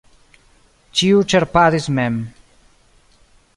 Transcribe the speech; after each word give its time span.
Ĉiu 1.01 1.19
ĉerpadis 1.35 1.89
mem. 1.99 2.19